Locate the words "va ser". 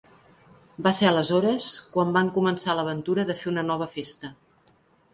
0.87-1.07